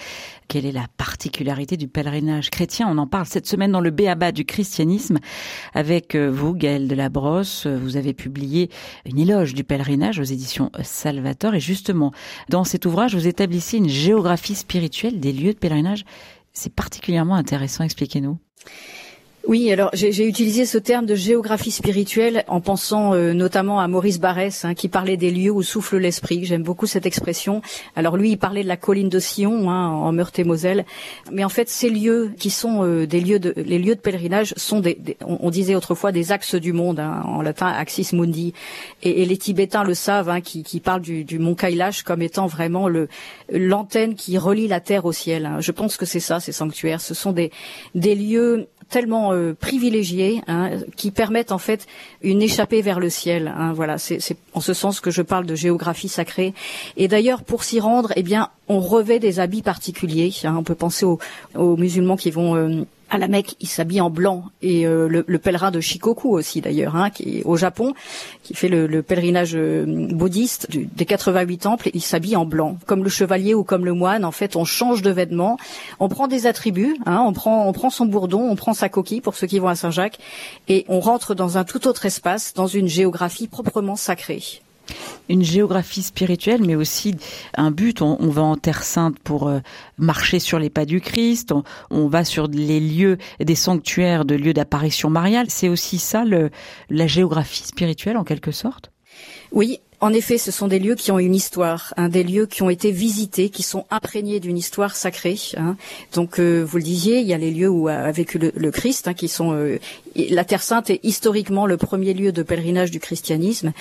Quelle 0.47 0.65
est 0.65 0.71
la 0.71 0.87
particularité 0.97 1.77
du 1.77 1.87
pèlerinage 1.87 2.49
chrétien? 2.49 2.87
On 2.89 2.97
en 2.97 3.05
parle 3.05 3.27
cette 3.27 3.45
semaine 3.45 3.71
dans 3.71 3.79
le 3.79 3.91
Béaba 3.91 4.31
du 4.31 4.45
christianisme 4.45 5.19
avec 5.75 6.15
vous, 6.15 6.55
Gaël 6.55 6.87
de 6.87 6.95
la 6.95 7.09
Brosse. 7.09 7.67
Vous 7.67 7.97
avez 7.97 8.15
publié 8.15 8.71
une 9.05 9.19
éloge 9.19 9.53
du 9.53 9.63
pèlerinage 9.63 10.17
aux 10.17 10.23
éditions 10.23 10.71
Salvator 10.81 11.53
et 11.53 11.59
justement, 11.59 12.13
dans 12.49 12.63
cet 12.63 12.87
ouvrage, 12.87 13.13
vous 13.13 13.27
établissez 13.27 13.77
une 13.77 13.89
géographie 13.89 14.55
spirituelle 14.55 15.19
des 15.19 15.33
lieux 15.33 15.53
de 15.53 15.59
pèlerinage. 15.59 16.03
C'est 16.51 16.73
particulièrement 16.73 17.35
intéressant, 17.35 17.83
expliquez-nous. 17.83 18.39
Oui, 19.45 19.69
alors 19.73 19.89
j'ai 19.91 20.25
utilisé 20.25 20.65
ce 20.65 20.77
terme 20.77 21.05
de 21.05 21.15
géographie 21.15 21.69
spirituelle 21.69 22.45
en 22.47 22.61
pensant 22.61 23.13
euh, 23.13 23.33
notamment 23.33 23.81
à 23.81 23.89
Maurice 23.89 24.17
Barrès, 24.17 24.63
hein, 24.63 24.73
qui 24.73 24.87
parlait 24.87 25.17
des 25.17 25.31
lieux 25.31 25.51
où 25.51 25.61
souffle 25.61 25.97
l'esprit. 25.97 26.45
J'aime 26.45 26.63
beaucoup 26.63 26.85
cette 26.85 27.05
expression. 27.05 27.61
Alors 27.97 28.15
lui, 28.15 28.31
il 28.31 28.37
parlait 28.37 28.63
de 28.63 28.69
la 28.69 28.77
colline 28.77 29.09
de 29.09 29.19
Sion, 29.19 29.69
hein, 29.69 29.89
en 29.89 30.13
Meurthe-et-Moselle. 30.13 30.85
Mais 31.29 31.43
en 31.43 31.49
fait, 31.49 31.67
ces 31.67 31.89
lieux 31.89 32.31
qui 32.39 32.49
sont 32.49 32.85
euh, 32.85 33.05
des 33.05 33.19
lieux 33.19 33.39
de, 33.39 33.53
les 33.57 33.79
lieux 33.79 33.95
de 33.95 33.99
pèlerinage 33.99 34.53
sont 34.55 34.79
des, 34.79 34.97
on, 35.25 35.49
disait 35.49 35.75
autrefois 35.75 36.13
des 36.13 36.31
axes 36.31 36.55
du 36.55 36.71
monde, 36.71 37.01
hein, 37.01 37.21
en 37.25 37.41
latin 37.41 37.67
axis 37.67 38.13
mundi. 38.13 38.53
Et, 39.01 39.23
et, 39.23 39.25
les 39.25 39.37
Tibétains 39.37 39.83
le 39.83 39.93
savent, 39.93 40.29
hein, 40.29 40.39
qui, 40.39 40.63
qui 40.63 40.79
parlent 40.79 41.01
du, 41.01 41.25
du, 41.25 41.37
mont 41.37 41.55
Kailash 41.55 42.03
comme 42.03 42.21
étant 42.21 42.47
vraiment 42.47 42.87
le 42.87 43.09
l'antenne 43.51 44.15
qui 44.15 44.37
relie 44.37 44.69
la 44.69 44.79
terre 44.79 45.03
au 45.03 45.11
ciel. 45.11 45.45
Hein. 45.45 45.57
Je 45.59 45.73
pense 45.73 45.97
que 45.97 46.05
c'est 46.05 46.21
ça, 46.21 46.39
ces 46.39 46.53
sanctuaires. 46.53 47.01
Ce 47.01 47.13
sont 47.13 47.33
des, 47.33 47.51
des 47.93 48.15
lieux 48.15 48.67
tellement 48.89 49.33
euh, 49.33 49.53
privilégiés 49.53 50.41
hein, 50.47 50.71
qui 50.95 51.11
permettent 51.11 51.51
en 51.51 51.57
fait 51.57 51.87
une 52.21 52.41
échappée 52.41 52.81
vers 52.81 52.99
le 52.99 53.09
ciel. 53.09 53.53
Hein, 53.55 53.73
voilà, 53.73 53.97
c'est 53.97 54.19
en 54.53 54.61
ce 54.61 54.73
sens 54.73 54.99
que 54.99 55.11
je 55.11 55.21
parle 55.21 55.45
de 55.45 55.55
géographie 55.55 56.09
sacrée. 56.09 56.53
Et 56.97 57.07
d'ailleurs, 57.07 57.43
pour 57.43 57.63
s'y 57.63 57.79
rendre, 57.79 58.13
eh 58.15 58.23
bien, 58.23 58.49
on 58.67 58.79
revêt 58.79 59.19
des 59.19 59.39
habits 59.39 59.61
particuliers. 59.61 60.31
Hein, 60.43 60.55
on 60.57 60.63
peut 60.63 60.75
penser 60.75 61.05
aux, 61.05 61.19
musulmans 61.77 62.17
qui 62.17 62.31
vont 62.31 62.55
euh, 62.55 62.83
à 63.13 63.19
la 63.19 63.27
Mecque, 63.27 63.55
il 63.59 63.67
s'habille 63.67 64.01
en 64.01 64.09
blanc 64.09 64.45
et 64.63 64.87
euh, 64.87 65.07
le, 65.07 65.23
le, 65.27 65.39
pèlerin 65.39 65.69
de 65.69 65.79
Shikoku 65.79 66.29
aussi 66.29 66.61
d'ailleurs, 66.61 66.95
hein, 66.95 67.11
qui 67.11 67.43
au 67.45 67.57
Japon, 67.57 67.93
qui 68.41 68.55
fait 68.55 68.69
le, 68.69 68.87
le 68.87 69.03
pèlerinage 69.03 69.55
euh, 69.55 69.85
bouddhiste 69.87 70.71
du, 70.71 70.85
des 70.85 71.05
88 71.05 71.57
temples, 71.59 71.89
il 71.93 72.01
s'habille 72.01 72.35
en 72.35 72.45
blanc, 72.45 72.77
comme 72.87 73.03
le 73.03 73.09
chevalier 73.09 73.53
ou 73.53 73.63
comme 73.63 73.85
le 73.85 73.93
moine. 73.93 74.25
En 74.25 74.31
fait, 74.31 74.55
on 74.55 74.65
change 74.65 75.03
de 75.03 75.11
vêtements, 75.11 75.57
on 75.99 76.09
prend 76.09 76.27
des 76.27 76.47
attributs, 76.47 76.95
hein, 77.05 77.23
on 77.23 77.33
prend 77.33 77.67
on 77.67 77.73
prend 77.73 77.91
son 77.91 78.05
bourdon, 78.05 78.41
on 78.49 78.55
prend 78.55 78.73
sa 78.73 78.89
coquille 78.89 79.21
pour 79.21 79.35
ceux 79.35 79.45
qui 79.45 79.59
vont 79.59 79.67
à 79.67 79.75
Saint-Jacques, 79.75 80.17
et 80.67 80.83
on 80.87 80.99
rentre 80.99 81.35
dans 81.35 81.59
un 81.59 81.63
tout 81.63 81.87
autre 81.87 82.07
espace, 82.07 82.53
dans 82.55 82.67
une 82.67 82.87
géographie 82.87 83.47
proprement 83.47 83.95
sacrée 83.95 84.41
une 85.29 85.43
géographie 85.43 86.03
spirituelle, 86.03 86.61
mais 86.63 86.75
aussi 86.75 87.15
un 87.55 87.71
but. 87.71 88.01
On, 88.01 88.15
va 88.29 88.41
en 88.41 88.55
Terre 88.57 88.83
Sainte 88.83 89.19
pour 89.19 89.47
euh, 89.47 89.59
marcher 89.97 90.39
sur 90.39 90.59
les 90.59 90.69
pas 90.69 90.85
du 90.85 91.01
Christ. 91.01 91.51
On, 91.51 91.63
on, 91.89 92.07
va 92.07 92.25
sur 92.25 92.47
les 92.47 92.79
lieux, 92.79 93.17
des 93.39 93.55
sanctuaires 93.55 94.25
de 94.25 94.35
lieux 94.35 94.53
d'apparition 94.53 95.09
mariale. 95.09 95.47
C'est 95.49 95.69
aussi 95.69 95.99
ça 95.99 96.25
le, 96.25 96.49
la 96.89 97.07
géographie 97.07 97.63
spirituelle 97.63 98.17
en 98.17 98.23
quelque 98.23 98.51
sorte? 98.51 98.91
Oui, 99.51 99.79
en 100.03 100.11
effet, 100.11 100.37
ce 100.37 100.51
sont 100.51 100.67
des 100.67 100.79
lieux 100.79 100.95
qui 100.95 101.13
ont 101.13 101.19
une 101.19 101.33
histoire, 101.33 101.93
hein, 101.95 102.09
des 102.09 102.25
lieux 102.25 102.45
qui 102.45 102.61
ont 102.61 102.69
été 102.69 102.91
visités, 102.91 103.47
qui 103.49 103.63
sont 103.63 103.85
imprégnés 103.89 104.41
d'une 104.41 104.57
histoire 104.57 104.97
sacrée. 104.97 105.39
Hein. 105.55 105.77
Donc, 106.13 106.41
euh, 106.41 106.61
vous 106.61 106.75
le 106.75 106.83
disiez, 106.83 107.21
il 107.21 107.25
y 107.25 107.33
a 107.33 107.37
les 107.37 107.51
lieux 107.51 107.69
où 107.69 107.87
a 107.87 108.11
vécu 108.11 108.37
le, 108.37 108.51
le 108.53 108.69
Christ, 108.69 109.07
hein, 109.07 109.13
qui 109.13 109.29
sont 109.29 109.53
euh, 109.53 109.79
la 110.15 110.43
Terre 110.43 110.61
Sainte 110.61 110.89
est 110.89 110.99
historiquement 111.03 111.65
le 111.65 111.77
premier 111.77 112.13
lieu 112.13 112.31
de 112.31 112.43
pèlerinage 112.43 112.91
du 112.91 112.99
christianisme. 112.99 113.71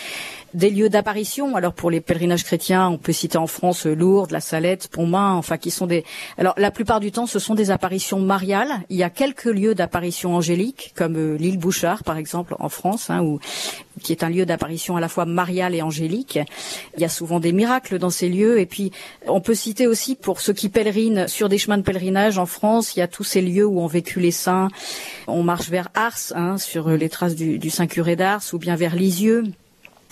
Des 0.54 0.70
lieux 0.70 0.88
d'apparition. 0.88 1.56
Alors 1.56 1.72
pour 1.72 1.90
les 1.90 2.00
pèlerinages 2.00 2.44
chrétiens, 2.44 2.88
on 2.88 2.98
peut 2.98 3.12
citer 3.12 3.38
en 3.38 3.46
France 3.46 3.86
Lourdes, 3.86 4.30
la 4.30 4.40
Salette, 4.40 4.88
Pontmain, 4.88 5.32
enfin 5.32 5.56
qui 5.56 5.70
sont 5.70 5.86
des. 5.86 6.04
Alors 6.36 6.54
la 6.58 6.70
plupart 6.70 7.00
du 7.00 7.10
temps, 7.10 7.26
ce 7.26 7.38
sont 7.38 7.54
des 7.54 7.70
apparitions 7.70 8.20
mariales. 8.20 8.70
Il 8.90 8.96
y 8.96 9.02
a 9.02 9.10
quelques 9.10 9.44
lieux 9.44 9.74
d'apparition 9.74 10.34
angélique, 10.34 10.92
comme 10.94 11.16
euh, 11.16 11.36
l'île 11.36 11.58
Bouchard 11.58 12.04
par 12.04 12.16
exemple 12.16 12.54
en 12.58 12.68
France, 12.68 13.08
hein, 13.08 13.22
où 13.22 13.40
qui 14.02 14.12
est 14.12 14.22
un 14.22 14.30
lieu 14.30 14.46
d'apparition 14.46 14.96
à 14.96 15.00
la 15.00 15.08
fois 15.08 15.24
mariale 15.24 15.74
et 15.74 15.82
angélique. 15.82 16.38
Il 16.96 17.00
y 17.00 17.04
a 17.04 17.08
souvent 17.08 17.40
des 17.40 17.52
miracles 17.52 17.98
dans 17.98 18.10
ces 18.10 18.28
lieux. 18.28 18.60
Et 18.60 18.66
puis, 18.66 18.92
on 19.26 19.40
peut 19.40 19.54
citer 19.54 19.86
aussi, 19.86 20.14
pour 20.14 20.40
ceux 20.40 20.52
qui 20.52 20.68
pèlerinent 20.68 21.28
sur 21.28 21.48
des 21.48 21.58
chemins 21.58 21.78
de 21.78 21.82
pèlerinage 21.82 22.38
en 22.38 22.46
France, 22.46 22.96
il 22.96 23.00
y 23.00 23.02
a 23.02 23.08
tous 23.08 23.24
ces 23.24 23.40
lieux 23.40 23.66
où 23.66 23.80
ont 23.80 23.86
vécu 23.86 24.20
les 24.20 24.30
saints. 24.30 24.68
On 25.26 25.42
marche 25.42 25.70
vers 25.70 25.88
Ars, 25.94 26.32
hein, 26.34 26.58
sur 26.58 26.88
les 26.90 27.08
traces 27.08 27.34
du, 27.34 27.58
du 27.58 27.70
Saint-Curé 27.70 28.16
d'Ars, 28.16 28.42
ou 28.52 28.58
bien 28.58 28.76
vers 28.76 28.94
Lisieux 28.94 29.44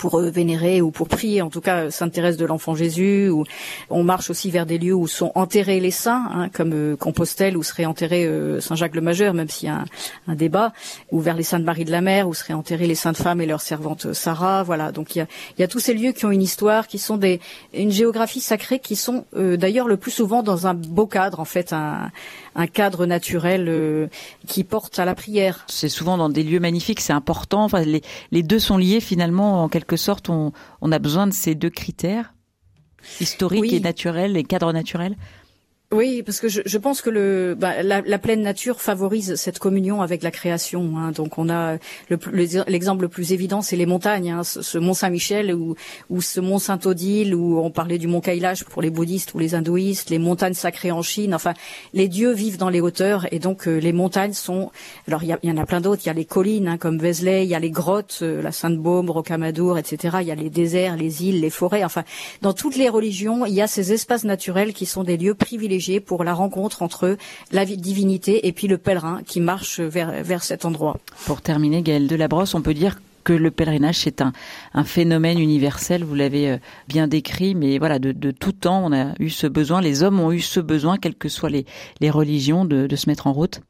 pour 0.00 0.18
euh, 0.18 0.30
vénérer 0.30 0.80
ou 0.80 0.90
pour 0.90 1.08
prier, 1.08 1.42
en 1.42 1.50
tout 1.50 1.60
cas 1.60 1.90
Sainte 1.90 2.12
Thérèse 2.12 2.38
de 2.38 2.46
l'Enfant 2.46 2.74
Jésus. 2.74 3.28
Ou 3.28 3.44
on 3.90 4.02
marche 4.02 4.30
aussi 4.30 4.50
vers 4.50 4.64
des 4.64 4.78
lieux 4.78 4.94
où 4.94 5.06
sont 5.06 5.30
enterrés 5.34 5.78
les 5.78 5.90
saints, 5.90 6.24
hein, 6.34 6.48
comme 6.48 6.72
euh, 6.72 6.96
Compostelle 6.96 7.56
où 7.56 7.62
serait 7.62 7.84
enterré 7.84 8.24
euh, 8.24 8.60
Saint 8.60 8.76
Jacques 8.76 8.94
le 8.94 9.02
Majeur, 9.02 9.34
même 9.34 9.48
s'il 9.48 9.68
y 9.68 9.70
a 9.70 9.84
un, 10.26 10.34
débat, 10.34 10.72
ou 11.12 11.20
vers 11.20 11.36
les 11.36 11.42
Saintes 11.42 11.64
Marie 11.64 11.84
de 11.84 11.90
la 11.90 12.00
Mer 12.00 12.26
où 12.26 12.34
seraient 12.34 12.54
enterrées 12.54 12.86
les 12.86 12.94
saintes 12.94 13.18
femmes 13.18 13.42
et 13.42 13.46
leur 13.46 13.60
servante 13.60 14.14
Sarah. 14.14 14.62
Voilà, 14.62 14.90
donc 14.90 15.14
il 15.14 15.18
y 15.18 15.22
a, 15.22 15.26
y 15.58 15.62
a 15.62 15.68
tous 15.68 15.80
ces 15.80 15.92
lieux 15.92 16.12
qui 16.12 16.24
ont 16.24 16.30
une 16.30 16.42
histoire, 16.42 16.86
qui 16.86 16.98
sont 16.98 17.18
des 17.18 17.40
une 17.74 17.90
géographie 17.90 18.40
sacrée, 18.40 18.78
qui 18.78 18.96
sont 18.96 19.26
d'ailleurs 19.34 19.86
le 19.86 19.98
plus 19.98 20.10
souvent 20.10 20.42
dans 20.42 20.66
un 20.66 20.74
beau 20.74 21.06
cadre, 21.06 21.40
en 21.40 21.44
fait, 21.44 21.74
un, 21.74 22.10
un 22.54 22.66
cadre 22.66 23.06
naturel 23.06 24.08
qui 24.46 24.64
porte 24.64 24.98
à 24.98 25.04
la 25.04 25.14
prière. 25.14 25.64
C'est 25.68 25.88
souvent 25.88 26.16
dans 26.16 26.28
des 26.28 26.42
lieux 26.42 26.60
magnifiques, 26.60 27.00
c'est 27.00 27.12
important. 27.12 27.64
Enfin, 27.64 27.82
les, 27.82 28.02
les 28.30 28.42
deux 28.42 28.58
sont 28.58 28.76
liés 28.76 29.00
finalement 29.00 29.62
en 29.62 29.68
quelque 29.68 29.96
sorte, 29.96 30.28
on, 30.28 30.52
on 30.80 30.92
a 30.92 30.98
besoin 30.98 31.26
de 31.26 31.32
ces 31.32 31.54
deux 31.54 31.70
critères 31.70 32.34
historiques 33.20 33.72
et 33.72 33.80
naturels 33.80 34.36
et 34.36 34.44
cadre 34.44 34.72
naturel 34.72 35.16
oui, 35.92 36.22
parce 36.22 36.38
que 36.38 36.46
je, 36.46 36.60
je 36.64 36.78
pense 36.78 37.02
que 37.02 37.10
le, 37.10 37.56
bah, 37.58 37.82
la, 37.82 38.00
la, 38.00 38.18
pleine 38.20 38.42
nature 38.42 38.80
favorise 38.80 39.34
cette 39.34 39.58
communion 39.58 40.02
avec 40.02 40.22
la 40.22 40.30
création. 40.30 40.96
Hein. 40.96 41.10
Donc 41.10 41.36
on 41.36 41.48
a 41.48 41.78
l'exemple 42.68 43.02
le, 43.02 43.08
plus 43.08 43.32
évident, 43.32 43.60
c'est 43.60 43.74
les 43.74 43.86
montagnes, 43.86 44.30
hein. 44.30 44.44
ce, 44.44 44.78
Mont 44.78 44.94
Saint-Michel 44.94 45.52
ou, 45.52 45.74
ou 46.08 46.22
ce 46.22 46.38
Mont 46.38 46.60
Saint-Odile, 46.60 47.34
où 47.34 47.58
on 47.58 47.72
parlait 47.72 47.98
du 47.98 48.06
Mont 48.06 48.20
Kailash 48.20 48.62
pour 48.62 48.82
les 48.82 48.90
bouddhistes 48.90 49.34
ou 49.34 49.40
les 49.40 49.56
hindouistes, 49.56 50.10
les 50.10 50.20
montagnes 50.20 50.54
sacrées 50.54 50.92
en 50.92 51.02
Chine. 51.02 51.34
Enfin, 51.34 51.54
les 51.92 52.06
dieux 52.06 52.30
vivent 52.30 52.56
dans 52.56 52.70
les 52.70 52.80
hauteurs 52.80 53.26
et 53.32 53.40
donc 53.40 53.66
euh, 53.66 53.78
les 53.78 53.92
montagnes 53.92 54.32
sont. 54.32 54.70
Alors 55.08 55.24
il 55.24 55.36
y, 55.42 55.48
y, 55.48 55.50
en 55.50 55.56
a 55.56 55.66
plein 55.66 55.80
d'autres. 55.80 56.02
Il 56.04 56.06
y 56.06 56.10
a 56.10 56.14
les 56.14 56.24
collines 56.24 56.68
hein, 56.68 56.78
comme 56.78 57.00
Vézelay, 57.00 57.42
il 57.42 57.50
y 57.50 57.56
a 57.56 57.58
les 57.58 57.72
grottes, 57.72 58.20
euh, 58.22 58.40
la 58.42 58.52
Sainte-Baume, 58.52 59.10
Rocamadour, 59.10 59.76
etc. 59.76 60.18
Il 60.20 60.28
y 60.28 60.30
a 60.30 60.36
les 60.36 60.50
déserts, 60.50 60.96
les 60.96 61.24
îles, 61.24 61.40
les 61.40 61.50
forêts. 61.50 61.82
Enfin, 61.82 62.04
dans 62.42 62.52
toutes 62.52 62.76
les 62.76 62.88
religions, 62.88 63.44
il 63.44 63.54
y 63.54 63.60
a 63.60 63.66
ces 63.66 63.92
espaces 63.92 64.22
naturels 64.22 64.72
qui 64.72 64.86
sont 64.86 65.02
des 65.02 65.16
lieux 65.16 65.34
privilégiés 65.34 65.79
pour 66.00 66.24
la 66.24 66.34
rencontre 66.34 66.82
entre 66.82 67.16
la 67.52 67.64
divinité 67.64 68.46
et 68.46 68.52
puis 68.52 68.68
le 68.68 68.78
pèlerin 68.78 69.22
qui 69.26 69.40
marche 69.40 69.80
vers, 69.80 70.22
vers 70.22 70.42
cet 70.42 70.64
endroit. 70.64 70.98
Pour 71.26 71.40
terminer, 71.40 71.82
Gaëlle 71.82 72.06
Delabrosse, 72.06 72.54
on 72.54 72.62
peut 72.62 72.74
dire 72.74 73.00
que 73.24 73.32
le 73.32 73.50
pèlerinage 73.50 73.98
c'est 73.98 74.22
un, 74.22 74.32
un 74.74 74.84
phénomène 74.84 75.38
universel, 75.38 76.04
vous 76.04 76.14
l'avez 76.14 76.50
euh, 76.50 76.56
bien 76.88 77.06
décrit, 77.06 77.54
mais 77.54 77.78
voilà, 77.78 77.98
de, 77.98 78.12
de, 78.12 78.30
tout 78.30 78.52
temps 78.52 78.82
on 78.84 78.92
a 78.92 79.14
eu 79.18 79.30
ce 79.30 79.46
besoin, 79.46 79.80
les 79.80 80.02
hommes 80.02 80.20
ont 80.20 80.32
eu 80.32 80.40
ce 80.40 80.60
besoin, 80.60 80.96
quelles 80.96 81.14
que 81.14 81.28
soient 81.28 81.50
les, 81.50 81.66
les 82.00 82.10
religions, 82.10 82.64
de, 82.64 82.86
de 82.86 82.96
se 82.96 83.08
mettre 83.08 83.26
en 83.26 83.32
route. 83.32 83.60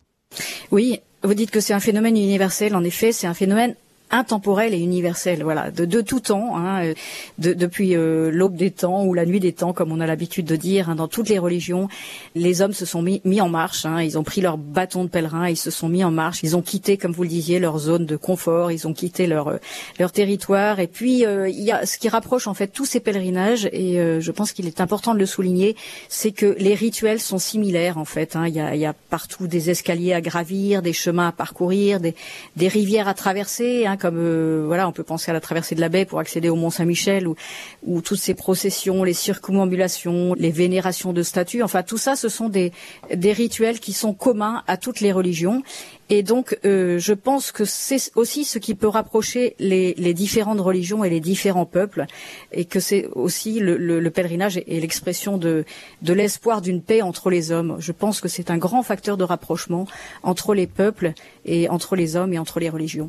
Oui, 0.70 1.00
vous 1.22 1.34
dites 1.34 1.50
que 1.50 1.60
c'est 1.60 1.72
un 1.72 1.80
phénomène 1.80 2.16
universel, 2.16 2.76
en 2.76 2.84
effet, 2.84 3.12
c'est 3.12 3.26
un 3.26 3.34
phénomène 3.34 3.74
intemporel 4.10 4.74
et 4.74 4.78
universel, 4.78 5.42
voilà, 5.42 5.70
de, 5.70 5.84
de 5.84 6.00
tout 6.00 6.20
temps, 6.20 6.56
hein, 6.56 6.84
euh, 6.84 6.94
de, 7.38 7.52
depuis 7.52 7.94
euh, 7.94 8.30
l'aube 8.30 8.56
des 8.56 8.70
temps 8.70 9.04
ou 9.04 9.14
la 9.14 9.26
nuit 9.26 9.40
des 9.40 9.52
temps, 9.52 9.72
comme 9.72 9.92
on 9.92 10.00
a 10.00 10.06
l'habitude 10.06 10.46
de 10.46 10.56
dire, 10.56 10.90
hein, 10.90 10.94
dans 10.94 11.08
toutes 11.08 11.28
les 11.28 11.38
religions, 11.38 11.88
les 12.34 12.62
hommes 12.62 12.72
se 12.72 12.84
sont 12.84 13.02
mis, 13.02 13.20
mis 13.24 13.40
en 13.40 13.48
marche, 13.48 13.86
hein, 13.86 14.02
ils 14.02 14.18
ont 14.18 14.22
pris 14.22 14.40
leur 14.40 14.58
bâton 14.58 15.04
de 15.04 15.08
pèlerin, 15.08 15.48
ils 15.48 15.56
se 15.56 15.70
sont 15.70 15.88
mis 15.88 16.04
en 16.04 16.10
marche, 16.10 16.40
ils 16.42 16.56
ont 16.56 16.62
quitté, 16.62 16.96
comme 16.96 17.12
vous 17.12 17.22
le 17.22 17.28
disiez, 17.28 17.58
leur 17.58 17.78
zone 17.78 18.06
de 18.06 18.16
confort, 18.16 18.72
ils 18.72 18.86
ont 18.88 18.92
quitté 18.92 19.26
leur 19.26 19.48
euh, 19.48 19.56
leur 19.98 20.12
territoire, 20.12 20.80
et 20.80 20.86
puis 20.86 21.22
il 21.22 21.62
y 21.62 21.72
a 21.72 21.86
ce 21.86 21.98
qui 21.98 22.08
rapproche 22.08 22.46
en 22.46 22.54
fait 22.54 22.68
tous 22.68 22.84
ces 22.84 23.00
pèlerinages, 23.00 23.68
et 23.72 23.98
je 24.20 24.30
pense 24.30 24.52
qu'il 24.52 24.66
est 24.66 24.80
important 24.80 25.14
de 25.14 25.18
le 25.18 25.26
souligner, 25.26 25.76
c'est 26.08 26.32
que 26.32 26.56
les 26.58 26.74
rituels 26.74 27.20
sont 27.20 27.38
similaires 27.38 27.98
en 27.98 28.04
fait. 28.04 28.36
Hein, 28.36 28.48
il 28.48 28.54
y, 28.54 28.60
a, 28.60 28.74
y, 28.74 28.86
a, 28.86 28.92
partout 28.92 29.46
des 29.46 29.70
escaliers 29.70 30.14
à 30.14 30.20
gravir, 30.20 30.82
des 30.82 30.92
chemins 30.92 31.28
à 31.28 31.32
parcourir, 31.32 32.00
des, 32.00 32.14
des 32.56 32.68
rivières 32.68 33.08
à 33.08 33.14
traverser. 33.14 33.86
Hein, 33.86 33.96
comme 34.00 34.18
euh, 34.18 34.64
voilà, 34.66 34.88
on 34.88 34.92
peut 34.92 35.04
penser 35.04 35.30
à 35.30 35.34
la 35.34 35.40
traversée 35.40 35.74
de 35.76 35.80
la 35.80 35.88
baie 35.88 36.04
pour 36.04 36.18
accéder 36.18 36.48
au 36.48 36.56
Mont 36.56 36.70
Saint-Michel 36.70 37.28
ou, 37.28 37.36
ou 37.84 38.00
toutes 38.00 38.18
ces 38.18 38.34
processions, 38.34 39.04
les 39.04 39.12
circumambulations, 39.12 40.34
les 40.34 40.50
vénérations 40.50 41.12
de 41.12 41.22
statues. 41.22 41.62
Enfin, 41.62 41.82
tout 41.84 41.98
ça, 41.98 42.16
ce 42.16 42.28
sont 42.28 42.48
des, 42.48 42.72
des 43.14 43.32
rituels 43.32 43.78
qui 43.78 43.92
sont 43.92 44.14
communs 44.14 44.64
à 44.66 44.76
toutes 44.76 45.00
les 45.00 45.12
religions 45.12 45.62
et 46.12 46.24
donc, 46.24 46.58
euh, 46.64 46.98
je 46.98 47.12
pense 47.12 47.52
que 47.52 47.64
c'est 47.64 48.10
aussi 48.16 48.44
ce 48.44 48.58
qui 48.58 48.74
peut 48.74 48.88
rapprocher 48.88 49.54
les, 49.60 49.94
les, 49.94 50.12
différentes 50.12 50.58
religions 50.58 51.04
et 51.04 51.08
les 51.08 51.20
différents 51.20 51.66
peuples, 51.66 52.06
et 52.50 52.64
que 52.64 52.80
c'est 52.80 53.06
aussi 53.14 53.60
le, 53.60 53.76
le, 53.76 54.00
le, 54.00 54.10
pèlerinage 54.10 54.60
et 54.66 54.80
l'expression 54.80 55.38
de, 55.38 55.64
de 56.02 56.12
l'espoir 56.12 56.62
d'une 56.62 56.82
paix 56.82 57.00
entre 57.00 57.30
les 57.30 57.52
hommes. 57.52 57.76
Je 57.78 57.92
pense 57.92 58.20
que 58.20 58.26
c'est 58.26 58.50
un 58.50 58.58
grand 58.58 58.82
facteur 58.82 59.16
de 59.16 59.22
rapprochement 59.22 59.86
entre 60.24 60.52
les 60.52 60.66
peuples 60.66 61.12
et 61.44 61.68
entre 61.68 61.94
les 61.94 62.16
hommes 62.16 62.32
et 62.32 62.40
entre 62.40 62.58
les 62.58 62.70
religions. 62.70 63.08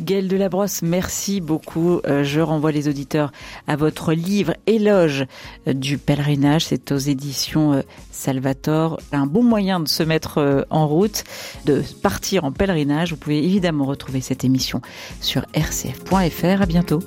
Gaëlle 0.00 0.28
Delabrosse, 0.28 0.82
merci 0.82 1.40
beaucoup. 1.40 2.00
Euh, 2.06 2.24
je 2.24 2.40
renvoie 2.40 2.72
les 2.72 2.88
auditeurs 2.88 3.32
à 3.66 3.76
votre 3.76 4.12
livre 4.12 4.54
Éloge 4.66 5.26
du 5.66 5.98
pèlerinage. 5.98 6.66
C'est 6.66 6.92
aux 6.92 6.98
éditions 6.98 7.74
euh, 7.74 7.82
Salvatore. 8.10 9.00
Un 9.12 9.26
bon 9.26 9.42
moyen 9.42 9.80
de 9.80 9.88
se 9.88 10.02
mettre 10.02 10.38
euh, 10.38 10.62
en 10.70 10.86
route, 10.86 11.24
de 11.64 11.82
partir 12.02 12.44
en 12.44 12.52
pèlerinage. 12.52 13.10
Vous 13.10 13.16
pouvez 13.18 13.44
évidemment 13.44 13.84
retrouver 13.84 14.20
cette 14.20 14.44
émission 14.44 14.80
sur 15.20 15.42
rcf.fr. 15.54 16.62
À 16.62 16.66
bientôt. 16.66 17.00